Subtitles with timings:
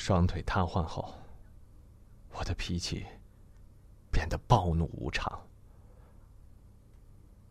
[0.00, 1.14] 双腿瘫痪后，
[2.30, 3.04] 我的脾气
[4.10, 5.46] 变得暴怒无常。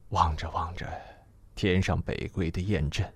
[0.10, 0.92] 望着望着
[1.54, 3.14] 天上北归的雁阵，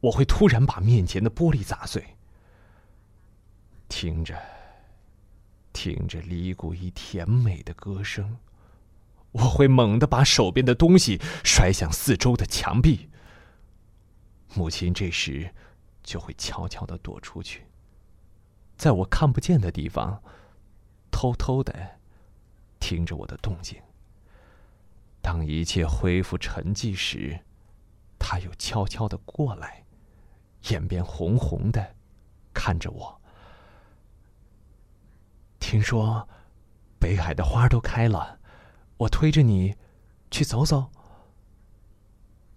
[0.00, 2.16] 我会突然把面前的玻璃砸碎。
[3.90, 4.34] 听着，
[5.74, 8.38] 听着李谷一甜美的歌声，
[9.32, 13.10] 我会猛地把手边的东西摔向四周的墙壁。
[14.54, 15.54] 母亲这时
[16.02, 17.66] 就会悄悄的躲出去，
[18.80, 20.22] 在我看不见的地方，
[21.10, 22.00] 偷偷的
[22.78, 23.78] 听着我的动静。
[25.20, 27.38] 当一切恢复沉寂时，
[28.18, 29.84] 他又悄悄的过来，
[30.70, 31.94] 眼边红红的，
[32.54, 33.20] 看着我。
[35.58, 36.26] 听说
[36.98, 38.40] 北海的花都开了，
[38.96, 39.76] 我推着你
[40.30, 40.90] 去走走。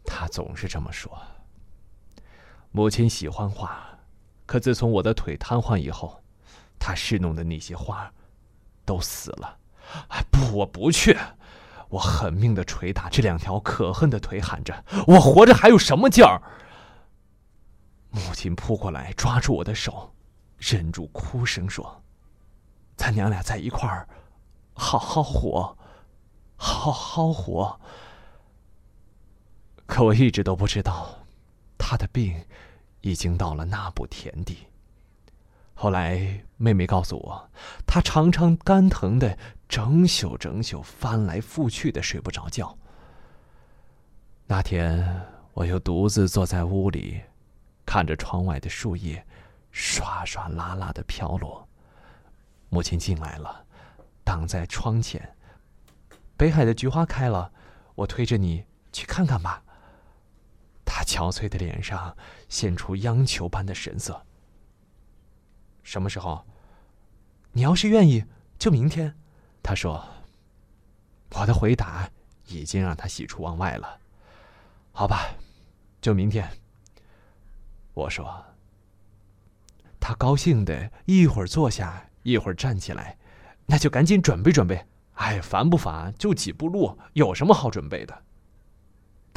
[0.05, 1.21] 他总是这么说。
[2.71, 3.92] 母亲喜欢花，
[4.53, 6.21] 可自从我的腿瘫痪以后，
[6.77, 8.13] 他侍弄的那些花
[8.85, 9.57] 都死了。
[10.09, 11.18] 哎，不，我不去。
[11.90, 16.40] 我狠命的捶打这两条可恨的腿，喊着：“我活着还有什么劲儿？”
[18.13, 20.13] 母亲扑过来，抓住我的手，
[20.59, 22.04] 忍住哭声说
[22.96, 24.07] ：“咱娘俩在一块儿，
[24.74, 25.76] 好好活，
[26.55, 27.79] 好好活。”
[29.87, 31.26] 可我一直都不知道，
[31.76, 32.40] 他的病
[33.04, 34.57] 已经到了那步田地。
[35.76, 37.49] 后来妹妹告诉我，
[37.85, 39.37] 她常常肝疼的。
[39.70, 42.77] 整宿整宿翻来覆去的睡不着觉。
[44.46, 47.20] 那天，我又独自坐在屋里，
[47.84, 49.26] 看着窗外的树叶
[49.74, 51.68] 唰唰啦啦的飘落。
[52.70, 53.65] 母亲进来了，
[54.24, 55.35] 挡在窗前。
[56.37, 57.51] 北海的菊花开了，
[57.96, 59.63] 我推着你去看看吧。
[61.04, 62.15] 憔悴的脸上
[62.49, 64.25] 现出央求般的神色。
[65.84, 66.46] 什么时候？
[67.51, 68.25] 你要是愿意，
[68.57, 69.16] 就明天。
[69.62, 70.03] 他说
[71.35, 72.09] ：“我的回答
[72.47, 74.00] 已经让他喜出望外了。
[74.91, 75.36] 好吧，
[76.02, 76.50] 就明天。”
[77.94, 78.44] 我说。
[80.00, 83.18] 他高兴的一会儿坐下，一会儿站起来，
[83.68, 84.85] 那就赶紧准备准备。
[85.14, 86.14] 哎，烦不烦？
[86.18, 88.24] 就几步路，有什么好准备的？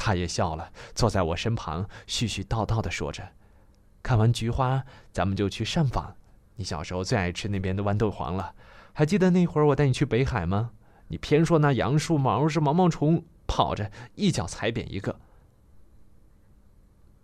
[0.07, 3.29] 他也笑了，坐在我身旁，絮絮叨叨的说着
[4.05, 6.15] ：“看完菊花，咱们就去上访。
[6.55, 8.55] 你小时候最爱吃那边的豌豆黄了。”
[8.95, 10.71] 还记得那会儿我带你去北海吗？
[11.09, 15.19] 你偏说那杨树毛是毛毛虫，跑着一脚踩扁一个。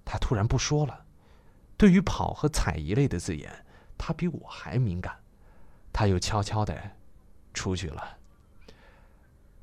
[0.04, 1.04] 他突然不说了，
[1.76, 3.65] 对于跑和踩一类的字眼，
[3.97, 5.21] 他比我还敏感。
[5.92, 6.76] 他又悄悄的
[7.54, 8.19] 出去了。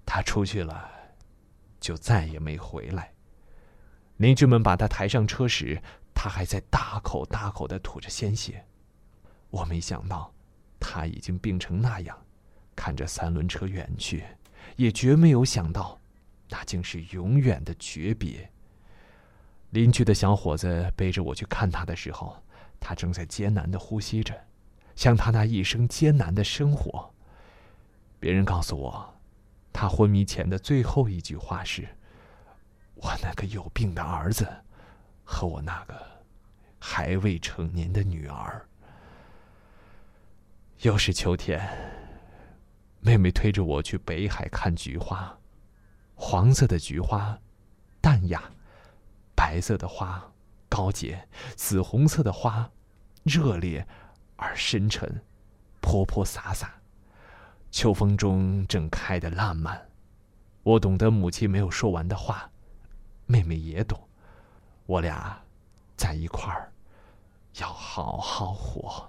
[0.06, 0.90] 他出去了，
[1.90, 3.12] 就再也没回来。
[4.18, 5.82] 邻居们把他抬上车时，
[6.14, 8.64] 他还在大口大口的吐着鲜血。
[9.50, 10.32] 我没想到。
[10.80, 12.18] 他已经病成那样，
[12.74, 14.24] 看着三轮车远去，
[14.78, 16.00] 也绝没有想到，
[16.48, 18.50] 那竟是永远的诀别。
[19.72, 22.42] 邻居的小伙子背着我去看他的时候，
[22.80, 24.34] 他正在艰难的呼吸着，
[24.96, 27.14] 像他那一生艰难的生活。
[28.18, 29.19] 别人告诉我，
[29.80, 31.88] 他昏迷前的最后一句话是
[32.96, 34.46] ：“我那个有病的儿子，
[35.24, 36.06] 和我那个
[36.78, 38.68] 还未成年的女儿。”
[40.84, 41.66] 又是秋天，
[43.00, 45.34] 妹妹推着我去北海看菊花。
[46.14, 47.40] 黄色的菊花，
[48.02, 48.38] 淡雅；
[49.34, 50.30] 白色的花，
[50.68, 51.26] 高洁；
[51.56, 52.70] 紫红色的花，
[53.24, 53.88] 热烈
[54.36, 55.24] 而深沉，
[55.80, 56.79] 泼泼洒洒。
[57.72, 59.90] 秋风中正开得烂漫。
[60.64, 62.52] 我懂得母亲没有说完的话，
[63.26, 64.00] 妹妹也懂。
[64.86, 65.42] 我俩
[65.96, 66.72] 在一块儿，
[67.60, 69.09] 要好好活。